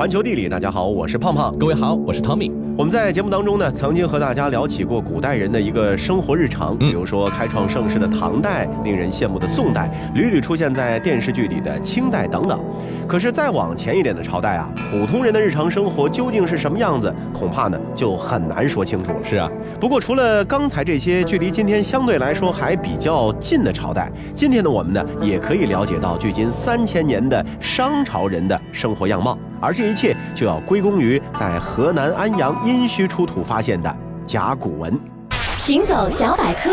[0.00, 1.54] 环球地理，大家好，我是胖胖。
[1.58, 2.50] 各位好，我是汤米。
[2.74, 12.58] 我们在节目当中呢，曾经和大家聊起过古代人的一个生活日常，比如说开创盛世的唐代，令人羡慕的宋代，屡屡出现在电视剧里的清代等等。
[13.06, 19.18] 可是再往前一点的朝代啊，普通人的日常生活究竟是什么样子，恐怕呢就很难说清楚了。
[19.22, 29.36] 是啊，不过除了刚才这些距离今天相对来说还比较近的朝代，今天的我们呢，也可以了解到距今三千年的商朝人的生活样貌。
[29.60, 34.98] 而这一切就要归功于在河南安阳殷墟出土发现的甲骨文。
[35.58, 36.70] 行走小百科，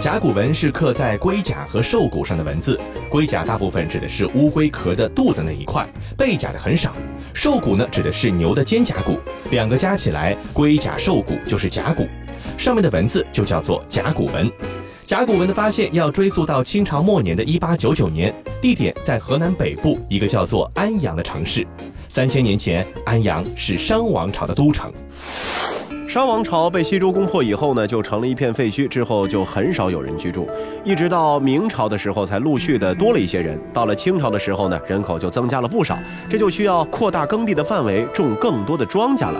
[0.00, 2.78] 甲骨文是刻在龟甲和兽骨上的文字。
[3.08, 6.92] 龟甲大部分指的是乌龟壳的肚子那一块，背甲的很少。
[7.32, 9.18] 兽骨呢，指的是牛的肩胛骨，
[9.50, 12.06] 两个加起来，龟甲兽骨就是甲骨。
[12.58, 14.50] 上面的文字就叫做甲骨文。
[15.06, 21.66] 甲骨文的发现要追溯到清朝末年的一八九九年，地点在河南北部一个叫做安阳的城市。
[22.08, 24.90] 三千年前，安阳是商王朝的都城。
[26.08, 30.48] 商王朝被西周攻破以后呢，就成了一片废墟，之后就很少有人居住，
[30.84, 33.60] 一直到明朝的时候才陆续的多了一些人。
[33.74, 35.98] 到了清朝的时候呢，人口就增加了不少，
[36.30, 39.38] 这就需要扩大耕地的范围，种更多的庄稼了。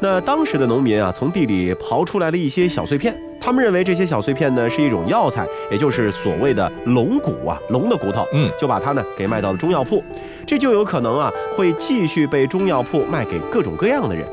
[0.00, 3.14] 那当时的农民啊，从地里刨出来了一些小碎片。
[3.42, 10.02] 他们认为这些小碎片呢是一种药材，也就是所谓的龙骨啊，龙的骨头，嗯，就把它呢给卖到了中药铺，
[10.46, 14.26] 这就有可能啊会继续被中药铺卖给各种各样的人。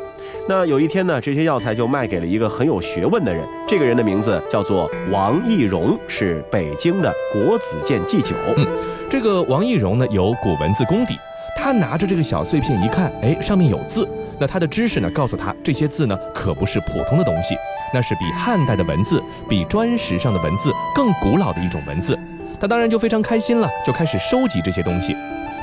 [0.50, 8.36] 那有一天呢，这些药材就卖给了一个很有学问的人，这个人的名字叫做王懿荣，是北京的国子监祭酒。
[8.58, 8.68] 嗯，
[9.10, 11.18] 这个王懿荣呢有古文字功底，
[11.56, 14.06] 他拿着这个小碎片一看，哎，上面有字。
[14.40, 17.54] 那他的知识呢，告诉他这些字呢可不是普通的东西。
[17.94, 22.18] 那是比汉代的文字、比砖石上的文字更古老的一种文字，
[22.58, 25.14] 他当然就非常开心了，就开始收集这些东西。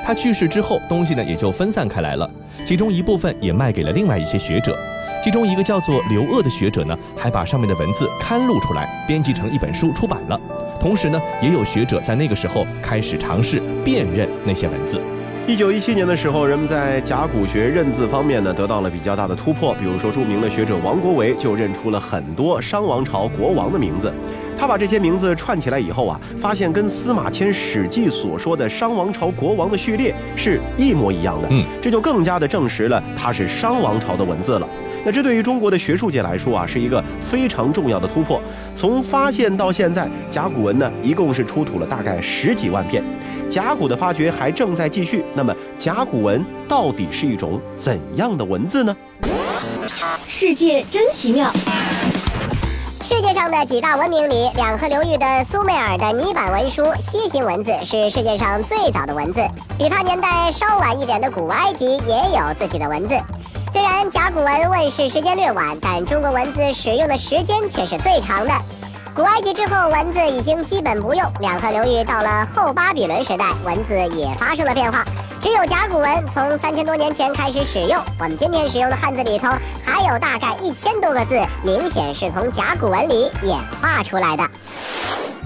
[0.04, 2.30] 他去世之后，东西呢也就分散开来了，
[2.66, 4.78] 其中一部分也卖给了另外一些学者。
[5.22, 10.38] 其中一个叫做刘鄂的学者呢，还把上面的文字刊录出来，编辑成一本书出版了。
[10.78, 15.00] 同时呢，也有学者在那个时候开始尝试辨认那些文字。
[15.46, 19.74] 一九一七年的时候，人们在甲骨学认字方面呢得到了比较大的突破。
[19.74, 24.10] 比如说，著名的学者王国维就认出了很多商王朝国王的名字。
[24.56, 31.48] 他把这些名字串起来以后啊，发现跟司马迁《史记》所说的商王朝国王的序列是一模一样的。
[31.50, 34.66] 嗯，这就更加的证实了它是商王朝的文字了。
[35.04, 38.40] 那这对于中国的学术界来说啊，是一个非常重要的突破。
[38.74, 43.04] 从发现到现在，甲骨文呢一共是出土了大概十几万片。
[43.48, 45.24] 甲骨的发掘还正在继续。
[45.34, 48.96] 那么，甲骨文到底是一种怎样的文字呢？
[50.26, 51.50] 世界真奇妙。
[53.04, 59.40] 世界上的几大文明里，两河流域的苏美尔的泥板文书楔形文字是世界上最早的文字。
[59.78, 63.14] 比它年代稍晚一点的古埃及也有自己的文字。
[63.70, 68.52] 虽然甲骨文问世时间略晚，但中国文字使用的时间却是最长的。
[69.14, 75.04] 古埃及之后，文字已经基本不用；两河流域到了后巴比伦时代，文字也发生了变化。
[75.40, 77.96] 只有甲骨文从三千多年前开始使用。
[78.18, 79.46] 我们今天使用的汉字里头，
[79.84, 84.44] 还有大概一千多个字，明显是从甲骨文里演化出来的。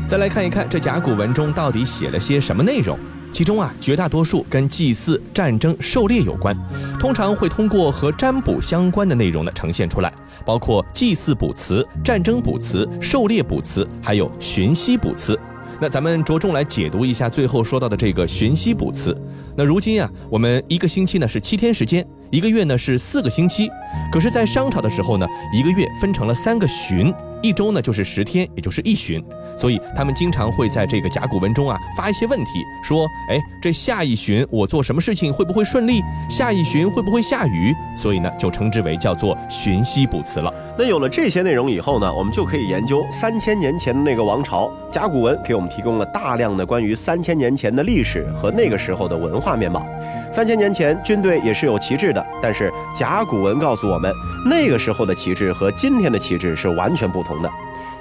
[0.09, 2.99] 再来看一看这甲骨文中到底写了些什么内容。
[3.38, 6.59] 其中啊，绝大多数跟祭祀、战争、狩猎有关，
[6.99, 10.12] 通常会通过和占卜相关的内容呢呈现出来，
[10.44, 15.38] 包括祭祀卜辞、战争卜辞、狩猎卜辞，还有寻息卜辞。
[15.81, 19.16] 那咱们着重来解读一下最后说到的这个寻息卜辞。
[19.56, 23.70] 那如今啊，我们一个星期呢是七天时间，一个月呢是四个星期，
[24.12, 25.25] 可是，在商朝的时候呢，
[25.55, 27.15] 一个月分成了三个旬。
[27.41, 29.22] 一周呢就是十天，也就是一旬，
[29.59, 36.01] 所以他们经常会在这个甲骨文中啊发一些问题，说，哎，这下一旬我做什么事情会不会顺利？
[36.31, 37.75] 下一旬会不会下雨？
[37.97, 40.55] 所以呢就称之为叫做旬息卜辞了。
[40.79, 44.71] 那有了这些内容以后呢，我们就可以研究三千年前的那个王朝。
[44.93, 49.85] 甲骨文给我们提供了大量的关于三千年前的历史和那个时候的文化面貌。
[50.32, 54.12] 三千年前军队也是有旗帜的，但是甲骨文告诉我们，
[54.49, 57.50] 那个时候的旗帜和今天的旗帜是完全不同的。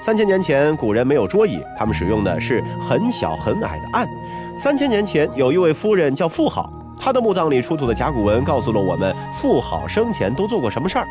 [0.08, 4.08] 三千年前古人没有桌椅，他们使用的是很小很矮的案。
[4.56, 11.06] 三千年前有一位夫人叫妇好，她的墓葬里出土的甲骨文告诉了我们妇好生前都做过什么事儿。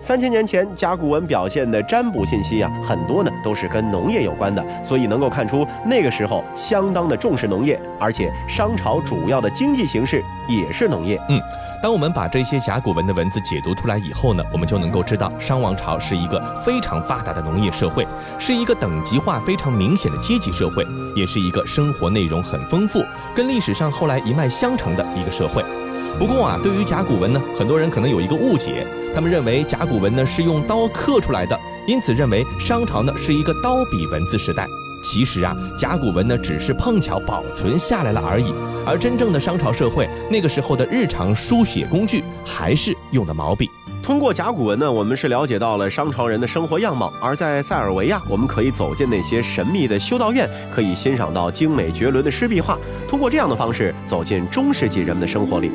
[0.00, 11.20] 三千年前，甲骨文表现的占卜信息啊，很多呢都是跟农业有关的，所以能够看出那个时候相当的重视农业，而且商朝主要的经济形势也是农业。
[11.28, 11.38] 嗯，
[11.82, 18.06] 当我们把这些甲骨文的文字解读出来以后呢，我们就能够知道商王朝是一个非常发达的农业社会，
[18.38, 20.86] 是一个等级化非常明显的阶级社会，
[21.16, 23.02] 也是一个生活内容很丰富、
[23.34, 25.64] 跟历史上后来一脉相承的一个社会。
[26.18, 34.68] 不过啊，对于甲骨文呢，很多人可能有一个误解，他们认为甲骨文呢是用刀刻出来的，因此认为商朝呢是一个刀笔文字时代。
[35.02, 38.52] 其实啊，甲骨文呢只是碰巧保存下来了而已，
[38.86, 43.70] 而真正的商朝社会那个时候的日常书写工具还是用的毛笔。
[44.02, 52.78] 通过甲骨文呢，我们是了解到了商朝人的生活样貌；而在塞尔维亚，我们可以走进那些神秘的修道院，可以欣赏到精美绝伦的湿壁画。
[53.06, 55.70] 通过这样的方式，走进中世纪人们的生活里。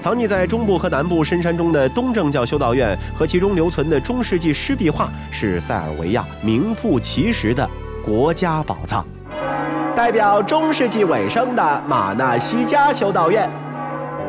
[0.00, 7.68] 藏匿在中部和南部深山中的东正教修道院和其中留存的中世纪湿壁画，是塞尔维亚名副其实的。
[8.04, 9.02] 国家宝藏，
[9.96, 13.48] 代表中世纪尾声的马纳西加修道院。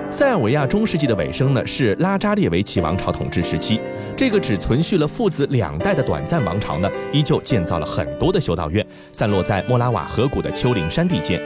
[0.10, 3.82] 塞尔维亚中世纪的尾声呢，是拉扎列维奇王朝统治时期。
[4.16, 11.42] 这个只存续了父子两代的短暂王朝呢，依旧建造了很多的修道院，散落在莫拉瓦河谷的丘陵山地间。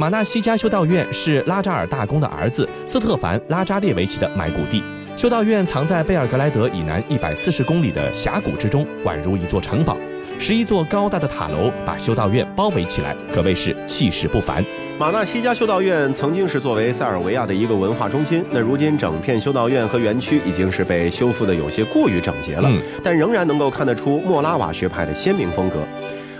[0.00, 4.82] 马纳西加修道院是拉扎尔大公的儿子斯特凡拉扎列维奇的埋骨地。
[5.16, 9.96] 修道院藏在贝尔格莱德以南一百四十公里的峡谷之中，宛如一座城堡。
[10.38, 14.64] 十一座高大的塔楼把修道院包围起来，可谓是气势不凡。
[14.98, 22.70] 马纳西加修道院曾经是作为塞尔维亚的一个文化中心，那如今整片修道院和园区已经是被修复的有些过于整洁了，
[23.02, 25.76] 但仍然能够看得出莫拉瓦学派的鲜明风格。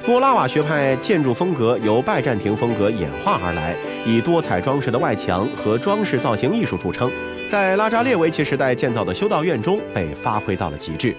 [0.06, 3.74] 莫拉瓦学派建筑风格由拜占庭风格演化而来，
[4.06, 7.10] 以多彩装饰的外墙和装饰造型艺术著称，
[7.48, 11.14] 在拉扎列维奇时代建造的修道院中被发挥到了极致。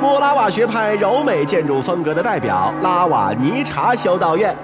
[0.00, 4.56] 莫拉瓦学派柔美建筑风格的代表拉瓦尼查修道院，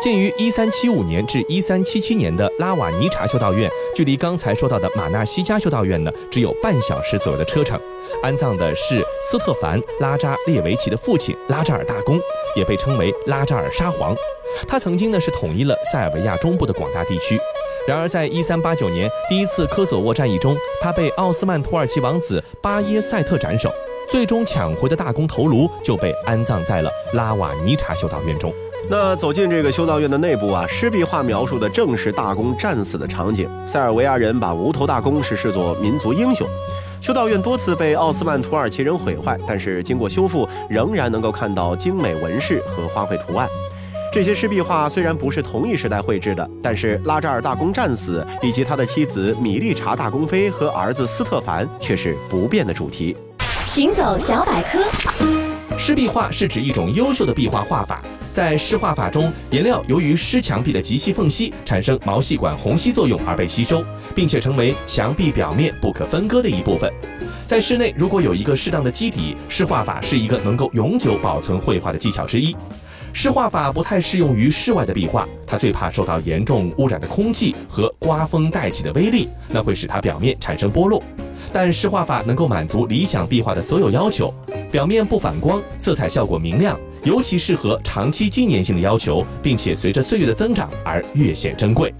[0.00, 7.78] 建于一三七五年至一三七七年的拉瓦尼查修道院，距离刚才说到的马纳西加修道院呢，只有半小时左右的车程。
[8.22, 12.20] 安葬的是斯特凡拉扎列维奇的父亲拉扎尔大公，
[12.54, 14.14] 也被称为拉扎尔沙皇。
[14.68, 17.36] 他曾经呢是统一了塞尔维亚中部的广大地区。
[17.88, 23.68] 然而，在一三八九年第一次科索沃战役中，他被奥斯曼土耳其王子巴耶塞特斩首。
[24.08, 28.52] 最终抢回的大公头颅就被安葬在了拉瓦尼查修道院中。
[28.90, 33.46] 那走进这个修道院的内部啊，湿壁画描述的正是大公战死的场景。
[33.66, 36.48] 塞尔维亚人把无头大公是视作民族英雄。
[37.02, 43.46] 修道院多次被奥斯曼土耳其人毁坏，但是经过修复，仍然能够看到精美纹饰和花卉图案。
[44.10, 53.14] 这些湿壁画虽然不是同一时代绘制的，但是拉扎尔大公战死以及他的妻子米利查大公妃和儿子斯特凡却是不变的主题。
[53.78, 54.84] 行走小百科，
[55.78, 58.02] 湿壁画是指一种优秀的壁画画法。
[58.32, 63.84] 在湿画法中，颜料由于湿墙壁的极细缝隙产生毛细管虹吸作用而被吸收，
[64.16, 66.92] 并且成为墙壁表面不可分割的一部分。
[67.46, 72.56] 在室内，如果有一个适当的基底，湿画法是一个能够永久保存绘画的技巧之一。
[73.12, 81.02] 湿画法不太适用于室外的壁画，它最怕受到严重污染的空气和刮风带起的威力，那会使它表面产生剥落。
[81.52, 84.32] 但湿画法能够满足理想壁画的所有要求，
[84.70, 91.92] 表面不反光，色彩效果明亮，尤其适合长期纪念性的要求，并且随着岁月的增长而越显珍贵。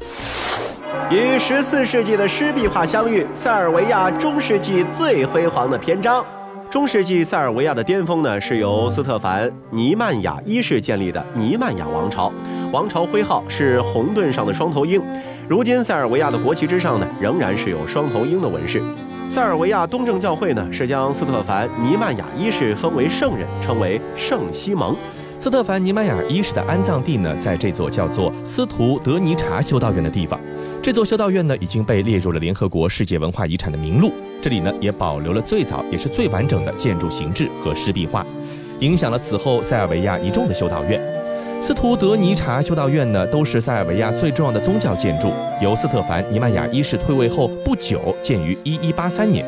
[1.11, 6.25] 与十四世纪的湿壁画相遇，塞尔维亚中世纪最辉煌的篇章。
[6.71, 12.31] 中世纪塞尔维亚的巅峰呢，是由斯特凡尼曼雅一世建立的尼曼雅王朝，
[12.71, 15.01] 王朝徽号是红盾上的双头鹰。
[15.49, 18.83] 如今塞尔维亚的国旗之上呢，仍然是有双头鹰的纹饰。
[19.31, 24.95] 塞尔维亚东正教会呢，是将斯特凡尼曼雅一世封为圣人，称为圣西蒙。
[25.39, 30.39] 斯特凡尼曼雅一世的安葬地呢，在这座叫做斯图德尼查修道院的地方。
[30.81, 34.13] 这座修道院呢，已经被列入了联合国世界文化遗产的名录。
[34.41, 38.25] 这里呢，也保留了最早也是最完整的建筑形制和湿壁画，
[38.79, 41.01] 影响了此后塞尔维亚一众的修道院。
[41.61, 49.45] 斯图德尼察修道院呢，都是塞尔维亚最重要的宗教建筑，由斯特凡尼曼雅一世退位后不久建于1183年。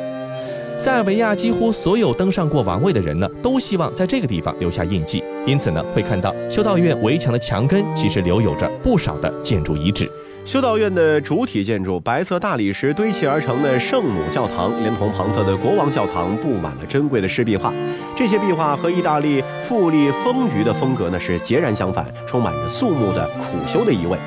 [0.78, 10.10] 塞尔维亚几乎所有登上过王位的人呢，都希望在这个地方留下印记，因此呢，会看到修道院围墙的墙根其实留有着不少的建筑遗址。
[10.50, 17.72] 修道院的主体建筑白色大理石堆砌而成的圣母教堂，连同旁侧的国王教堂，布满了珍贵的湿壁画。
[18.16, 24.18] 这些壁画和意大利富丽丰腴的风格呢是截然相反，充满着肃穆的苦修的意味。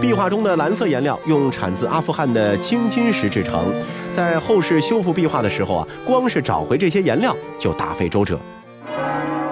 [0.00, 3.72] 壁画中的蓝色颜料用产自阿富汗的青金石制成，
[4.10, 8.36] 在后世修复壁画的时候啊，光是找回这些颜料就大费周折。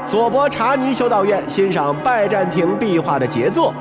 [0.04, 3.72] 索博查尼修道院欣赏拜占庭壁画的杰作。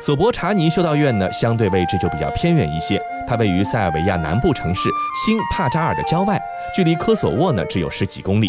[0.00, 4.88] 索博查尼修道院呢，相对位置就比较偏远一些，它位于塞尔维亚南部城市
[5.26, 6.40] 新帕扎尔的郊外，
[6.74, 8.48] 距离科索沃呢只有十几公里。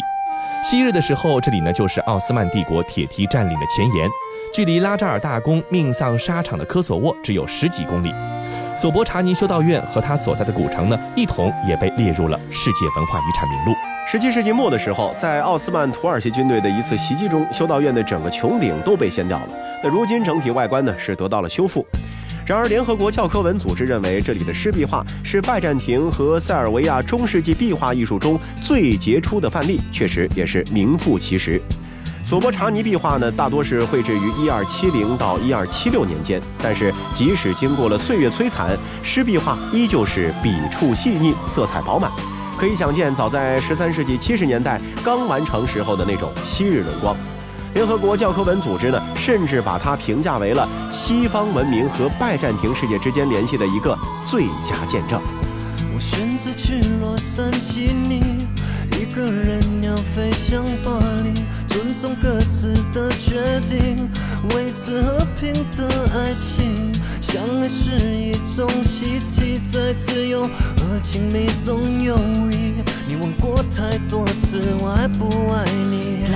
[0.62, 4.08] 昔日的时候，这里呢就是奥斯曼帝国铁蹄占领的前沿，
[4.54, 8.14] 距离拉扎尔大公命丧沙场的科索沃只有十几公里。
[8.76, 13.74] 索博查尼修道院和它所在的古城呢，一同也被列入了世界文化遗产名录。
[14.08, 19.48] 十七世纪末的时候，在奥斯曼土耳其军队的一次袭击中，修道院的整个穹顶都被掀掉了。
[19.82, 21.86] 那如今整体外观呢是得到了修复。
[22.46, 31.60] 然而，联合国教科文组织认为这里的湿壁画是拜占庭和塞尔维亚中世纪壁画艺术中最杰出的范例，确实也是名副其实。
[32.24, 42.10] 索博查尼壁画呢，大多是绘制于一二七零到一二七六年间，但是即使经过了岁月摧残，湿壁画依旧是笔触细腻，色彩饱满。
[42.58, 47.16] 可以想见，早在十三世纪七十年代刚完成时候的那种昔日荣光。
[47.80, 55.18] 联合国教科文组织呢，甚至把它评价为了西方文明和拜占庭世界之间联系的一个最佳见证。
[55.94, 58.46] 我选择去洛杉矶，你
[59.00, 61.32] 一个人要飞向巴黎，
[61.68, 64.06] 尊重各自的决定，
[64.54, 66.92] 维持和平的爱情。
[67.18, 72.14] 相爱是一种习题，在自由和亲密中游
[72.50, 72.74] 移。
[73.08, 76.26] 你问过太多次，我爱不爱你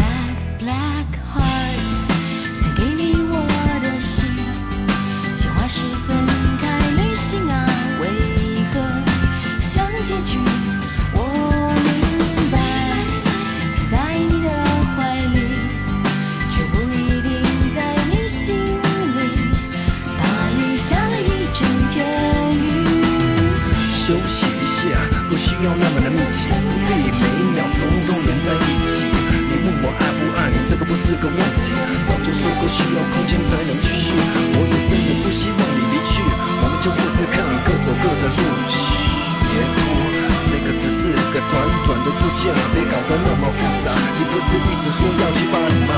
[44.91, 45.93] 说要去巴黎吗？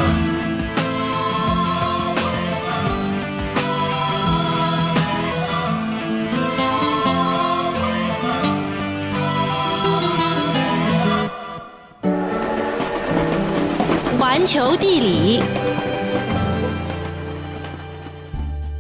[14.19, 15.43] 环球地理，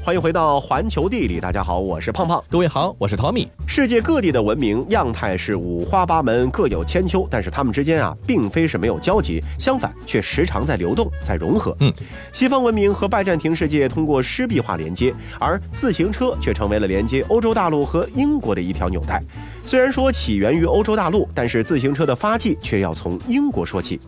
[0.07, 2.41] 欢迎回到环球地理，大家好，我是胖胖。
[2.49, 3.49] 各位好，我是 Tommy。
[3.67, 11.77] 世界各地的文明样态是五花八门，各有千秋，但是它们之间啊，并非是没有交集，相反却时常在流动，在融合。
[11.81, 11.93] 嗯，
[12.31, 19.21] 西方文明和拜占庭世界通过湿壁画连接，而自行车却成为了连接欧洲大陆和英国的一条纽带。
[19.65, 23.99] 虽然说起源于欧洲大陆，但是自行车的发迹却要从英国说起。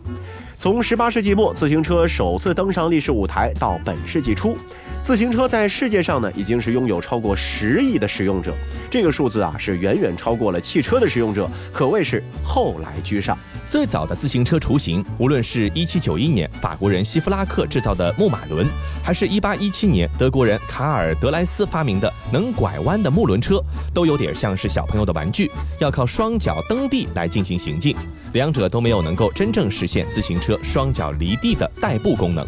[0.59, 4.57] 从十八世纪末自行车首次登上历史舞台到本世纪初，
[5.01, 8.53] 自行车在世界上呢已经是拥有超过十亿的使用者，
[8.91, 13.37] 这个数字啊是远远超过了汽车的使用者，可谓是后来居上。
[13.69, 18.67] 最早的自行车雏形，无论是一七九一年法国人希夫拉克制造的木马轮，
[19.03, 27.95] 还是一八一七年德国人卡尔德莱斯发明的能拐弯的木轮车，都有点像是小朋友的玩具，要靠双脚蹬地来进行行进，
[28.33, 32.43] 两者都没有能够真正实现自行车双脚离地的代步功能。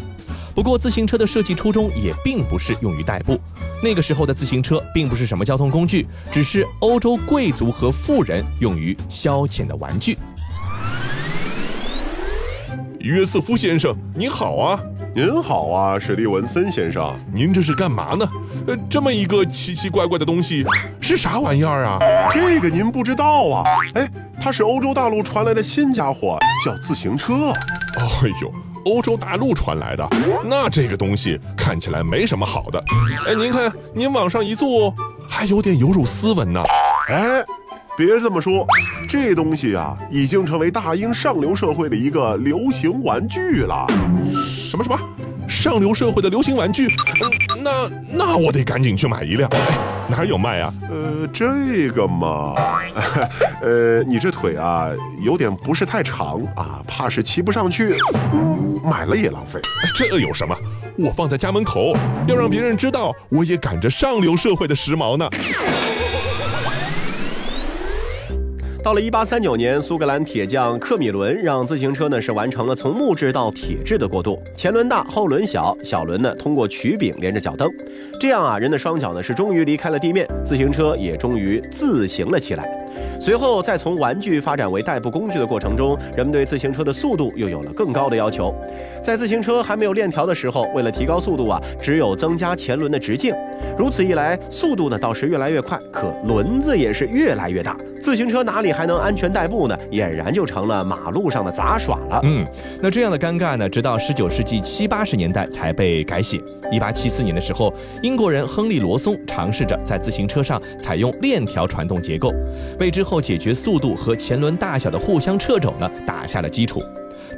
[0.56, 3.40] 不过，自行车的设计初衷也并不是用于代步。
[3.80, 10.18] 那个时候的自行车并不是什么交通工具，只是欧洲贵族和富人用于消遣的玩具。
[13.02, 14.80] 约瑟夫先生，您好啊！
[15.12, 18.28] 您好啊，史蒂文森先生，您这是干嘛呢？
[18.68, 20.64] 呃，这么一个奇奇怪怪的东西，
[21.00, 21.98] 是啥玩意儿啊？
[22.30, 23.64] 这个您不知道啊？
[23.94, 24.08] 哎，
[24.40, 27.50] 它是欧洲大陆传来的新家伙，叫自行车。
[27.98, 28.52] 哎呦，
[28.86, 30.08] 欧洲大陆传来的，
[30.44, 32.82] 那这个东西看起来没什么好的。
[33.26, 34.94] 哎，您看，您往上一坐，
[35.28, 36.62] 还有点有辱斯文呢。
[37.08, 37.44] 哎。
[37.96, 38.66] 别这么说，
[39.08, 43.86] 这东西啊，已经成为大英上流社会的一个流行玩具了。
[44.46, 44.98] 什么什么？
[45.46, 46.86] 上流社会的流行玩具？
[46.86, 49.50] 嗯，那那我得赶紧去买一辆。
[49.50, 49.76] 哎，
[50.08, 50.72] 哪儿有卖啊？
[50.88, 52.54] 呃，这个嘛，
[53.60, 54.88] 呃，你这腿啊，
[55.20, 57.96] 有点不是太长啊，怕是骑不上去。
[58.82, 59.60] 买了也浪费。
[59.94, 60.56] 这有什么？
[60.96, 61.94] 我放在家门口，
[62.26, 65.28] 要让别人知道我也赶着上流社会的时髦呢。
[68.82, 77.70] 到了一八三九年，苏格兰铁匠克米伦让自行车呢是完成了从木质到铁质的过渡，前轮大，后轮小，小轮呢通过曲柄连着脚蹬，
[78.18, 82.81] 这样啊人的双脚呢是终于离开了地面，自行车也终于自行了起来。
[83.22, 88.52] 随后，再从玩具发展为代步工具的过程中，人们对自行车的速度又有了更高的要求。
[89.00, 93.32] 在自行车还没有链条的时候，为了提高速度啊，只有增加前轮的直径。
[93.78, 97.76] 如此一来，速度呢倒是越来越快，可轮子也是越来越大。
[98.00, 99.78] 自行车哪里还能安全代步呢？
[99.92, 102.20] 俨然就成了马路上的杂耍了。
[102.24, 102.44] 嗯，
[102.82, 106.40] 那这样的尴尬呢，直到十九世纪七八十年代才被改写。
[106.72, 112.32] 一八七四年的时候，英国人亨利·罗松尝试着在自行车上采用链条传动结构，
[112.80, 116.82] 为之后解决速度和前轮大小的互相掣肘呢打下了基础。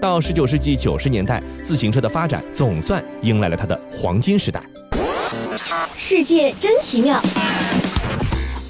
[0.01, 4.63] 到十九世纪九十年代，自行车的发展总算迎来了它的黄金时代。
[5.95, 7.21] 世界真奇妙。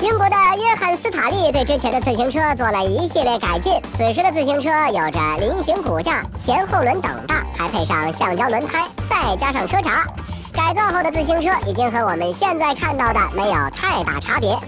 [0.01, 3.73] 英国的约翰斯塔利对之前的自行车做了一系列改进。
[3.97, 10.05] 此时的自行车有着菱形骨架、前后轮等大，还配上橡胶轮胎，再加上车闸。
[10.53, 14.59] 改造后的自行车已经和我们现在看到的没有太大差别。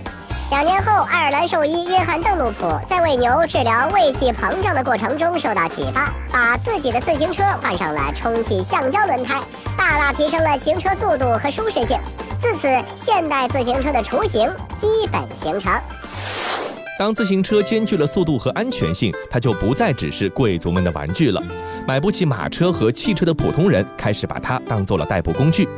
[0.48, 9.42] 两年后，爱尔兰兽医约翰邓禄普在为牛治疗胃气膨胀的过程中受到启发，把自己的自行车换上了充气橡胶轮胎，
[9.76, 11.98] 大大提升了行车速度和舒适性。
[12.40, 15.72] 自此，现代自行车的雏形基本形成。
[16.96, 21.42] 当自行车兼具了速度和安全性，它就不再只是贵族们的玩具了。
[21.86, 25.68] 买不起马车和汽车的普通人开始把它当做了代步工具。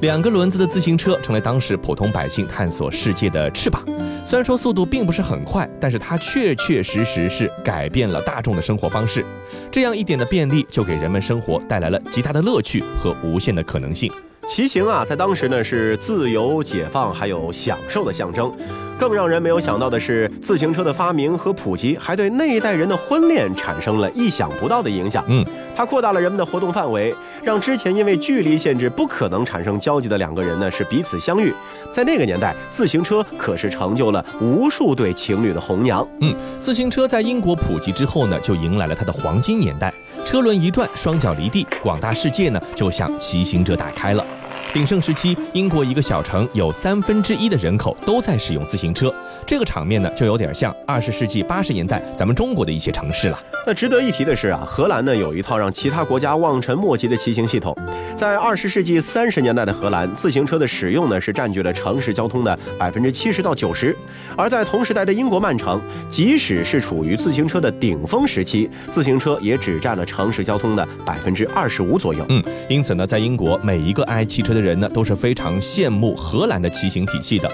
[0.00, 3.84] 两个轮子的自行车成了当时普通百姓探索世界的翅膀。
[4.24, 9.24] 虽然说速度并不是很快，但是它确确实实是改变了大众的生活方式。
[9.70, 14.10] 这样一点的便利，就给人们生活带来了极大的乐趣和无限的可能性。
[14.48, 18.52] 骑行啊，在当时呢是自由、解放还有享受的象征。
[18.98, 25.24] 更让人没有想到的是，自行车的发明和普及，还对那一代人的婚恋产生了意想不到的影响。
[25.28, 25.44] 嗯，
[25.74, 31.52] 它扩大了人们的活动范围，让之前因为距离限制不可能产生交集的两个人呢，是彼此相遇。
[31.90, 36.06] 在那个年代，自行车可是成就了无数对情侣的红娘。
[36.20, 39.92] 嗯，自行车在英国普及之后呢，就迎来了它的黄金年代。
[40.24, 44.24] 车轮一转，双脚离地，广大世界呢就向骑行者打开了。
[44.72, 49.14] 鼎盛时期，英国一个小城有三分之一的人口都在使用自行车，
[49.46, 53.38] 这个场面呢，就有点像二十世纪八十年代咱们中国的一些城市了。
[53.66, 57.76] 那值得一提的是啊，荷兰呢有一套让其他国家望尘莫及的骑行系统。
[58.16, 63.94] 在二十世纪三十年代的荷兰，自行车的使用呢是占据了城市交通的百分之七十到九十，
[64.36, 72.24] 而在同时代的英国曼城，即使是处于自行车的顶峰时期，自行车也只占了城市交通的百分之二十五左右。
[72.30, 77.50] 嗯，因此呢，在英国每一个爱汽车的人呢都是非常羡慕荷兰的骑行体系的。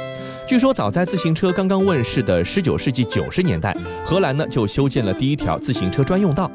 [0.46, 6.50] 据说早在自行车刚刚问世的十九世纪九十年代，荷兰呢就修建了第一条自行车专用道。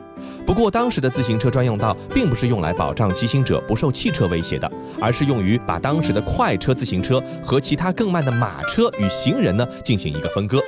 [0.45, 10.59] 不过当时的自行车专用道并不是用来保障骑行者不受汽车威胁的，而是用于把当时的快车自行车和其他更慢的马车与行人呢进行一个分割。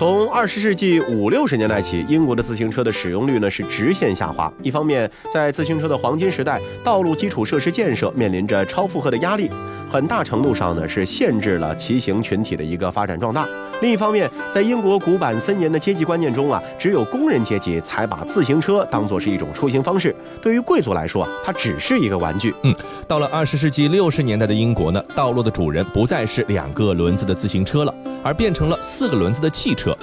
[0.00, 4.50] 从二十世纪五六十年代起，英国的自行车的使用率呢是直线下滑。
[4.62, 9.50] 一方面，在自行车的黄金时代，道路基础设施建设面临着超负荷的压力，
[9.92, 13.46] 很大程度上呢是限制了骑行群体的一个发展壮大。
[13.82, 20.16] 另一方面，在英国古板森严的阶级观念中啊，只有工人阶级才把自行车当作是一种出行方式。
[20.40, 22.54] 对于贵族来说，它只是一个玩具。
[22.62, 22.74] 嗯，
[23.06, 29.96] 到了二十世纪六十年代的英国呢，道路的主人不再是两个轮子的自行车了，而变成了四个轮子的汽车。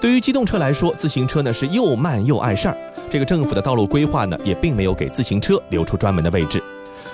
[0.00, 2.76] 对于机动车来说，自行车呢是又慢又碍事儿。
[3.08, 6.62] 这个政府的道路规划呢，也并没有给自行车留出专门的位置。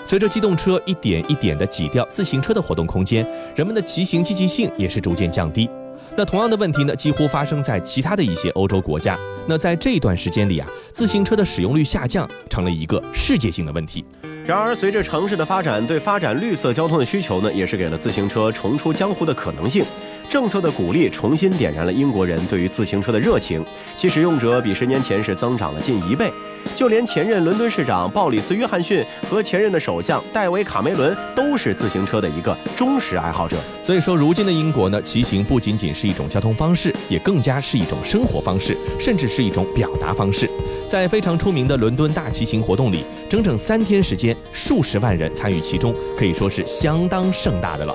[0.05, 5.69] 随着机动车一点一点地挤掉自行车的活动空间，人们的骑行积极性也是逐渐降低。
[6.17, 9.17] 那同样的问题呢，几乎发生在其他的一些欧洲国家。
[9.47, 14.05] 那在这段时间里啊，自行车的使用率下降，成了一个世界性的问题。
[14.45, 19.85] 然而，随着城市的发展，对发展绿色交通的需求呢，也是给了自行车重出江湖的可能性。
[20.31, 23.67] 政策的鼓励重新点燃了英国人对于自行车的热情，
[23.97, 26.33] 其使用者比十年前是增长了近一倍。
[26.77, 33.57] 就连前任伦敦市长鲍里斯·约翰逊和前任的首相戴维·卡梅伦都是自行车的一个忠实爱好者。
[33.83, 40.49] 所以说，如今的英国呢，骑行不仅仅是一种交通方式，也更加是一种生活方式，甚至是一种表达方式。
[40.87, 47.93] 在非常出名的伦敦大骑行活动里，整整三天时间，数十万人参与其中，可以说是相当盛大的了。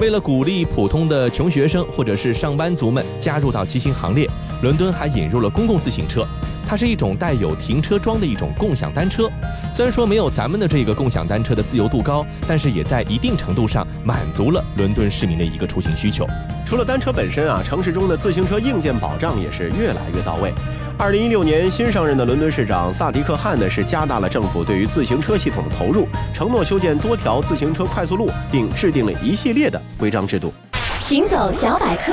[0.00, 4.30] 为了鼓励普通的穷学生或者是上班族们加入到骑行行列，
[4.62, 6.24] 伦敦还引入了公共自行车。
[6.68, 9.26] 它是一种带有停车桩的一种共享单车。
[9.72, 16.28] 虽然说没有咱们的这个共享单车的自由度高，但是也在一定程度上满足了伦敦市民的一个出行需求。
[16.66, 20.52] 除了单车本身啊，城市中的自行车硬件保障也是越来越到位。
[20.98, 30.52] 二零一六年新上任的伦敦市长萨迪克汗呢，是加大了政府对于自行车系统的投入，承诺修建多条自行车快速路，并制定了一系列的规章制度。
[31.00, 32.12] 行走小百科。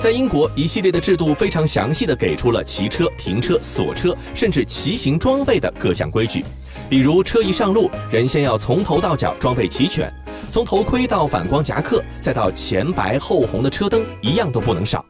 [0.00, 6.44] 在英国，一系列的制度非常详细地给出了骑车、停车、锁车，甚至骑行装备的各项规矩。
[6.88, 10.12] 比如车一上路，人先要从头到脚装备齐全，
[10.50, 15.04] 从头盔到反光夹克，再到前白后红的车灯，一样都不能少。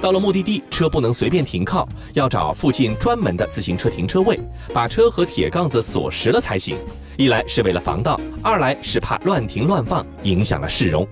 [0.00, 4.36] 到了目的地，车不能随便停靠，要找附近专门的自行车停车位，
[4.74, 6.76] 把车和铁杠子锁实了才行。
[7.16, 11.06] 一来是为了防盗，二来是怕乱停乱放，影响了市容。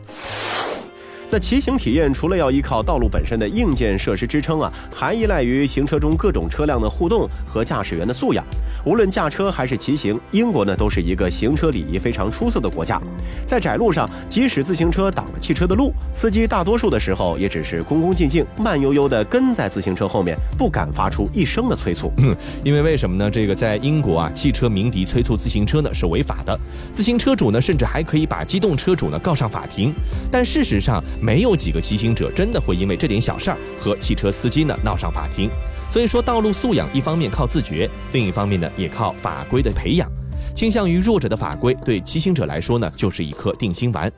[1.33, 8.45] 那骑行体验除了要依靠道路本身的硬件设施支撑啊，还依赖于行车中各种车辆的互动和驾驶员的素养。
[8.85, 13.01] 无论驾车还是骑行，英国呢都是一个行车礼仪非常出色的国家。
[13.47, 22.11] 在窄路上，即使自行车挡了汽车的路，司机大多数的时候也只是恭恭敬敬、慢悠悠地跟在自行车后面，不敢发出一声的催促。
[22.17, 23.31] 嗯，因为为什么呢？
[23.31, 26.59] 这个在英国啊，汽车鸣笛催促自行车呢是违法的，
[26.93, 29.95] 自行车主呢甚至还可以把机动车主呢告上法庭。
[30.29, 35.49] 但事实上，没有几个骑行者真的会因为这点小事儿和汽车司机呢闹上法庭。
[35.91, 40.09] 所以说，道路素养一方面靠自觉，另一方面呢也靠法规的培养。
[40.55, 44.11] 倾向于弱者的法规对骑行者来说呢就是一颗定心丸。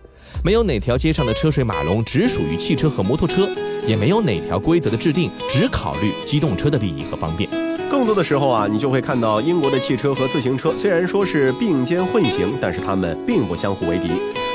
[0.42, 3.48] 没有哪条街上的车水马龙只属于汽车和摩托车，
[3.86, 7.48] 也没有哪条规则的制定只考虑机动车的利益和方便。
[7.90, 14.08] 更多的时候啊，你就会看到英国的汽车和自行车虽然说是并肩混行，但是它们并不相互为敌。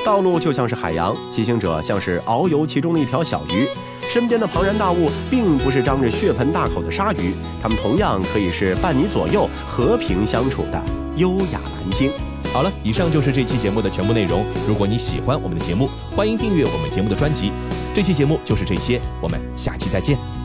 [0.05, 3.67] 道路就像是海洋，骑行者像是遨游其中的一条小鱼，
[4.09, 10.81] 身边的庞然大物并不是张着血盆大口的鲨鱼，它们同样可以是伴你左右、和平相处的
[11.17, 12.09] 优雅蓝鲸。
[12.53, 14.45] 好了，以上就是这期节目的全部内容。
[14.65, 17.51] 如果你喜欢我们的节目，欢迎订阅我们节目的专辑。
[17.93, 20.36] 这期节目就是这些，我们下期再见。